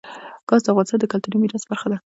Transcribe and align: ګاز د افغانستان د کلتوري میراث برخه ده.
ګاز 0.49 0.61
د 0.63 0.67
افغانستان 0.71 0.99
د 1.01 1.05
کلتوري 1.11 1.37
میراث 1.39 1.63
برخه 1.71 1.87
ده. 1.91 1.97